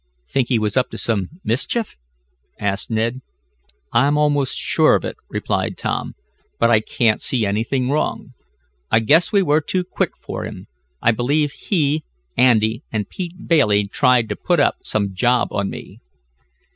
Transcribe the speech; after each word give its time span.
"Think 0.27 0.47
he 0.49 0.57
was 0.57 0.75
up 0.75 0.89
to 0.89 0.97
some 0.97 1.29
mischief?" 1.43 1.95
asked 2.59 2.89
Ned. 2.89 3.19
"I'm 3.93 4.17
almost 4.17 4.57
sure 4.57 4.95
of 4.95 5.05
it," 5.05 5.15
replied 5.29 5.77
Tom, 5.77 6.15
"but 6.57 6.71
I 6.71 6.79
can't 6.79 7.21
see 7.21 7.45
anything 7.45 7.87
wrong. 7.87 8.33
I 8.89 8.99
guess 8.99 9.31
we 9.31 9.43
were 9.43 9.61
too 9.61 9.83
quick 9.83 10.17
for 10.19 10.43
him. 10.43 10.65
I 11.03 11.11
believe 11.11 11.51
he, 11.51 12.01
Andy 12.35 12.81
and 12.91 13.09
Pete 13.09 13.47
Bailey 13.47 13.85
tried 13.87 14.27
to 14.29 14.35
put 14.35 14.59
up 14.59 14.77
some 14.81 15.13
job 15.13 15.49
on 15.51 15.69
me." 15.69 15.99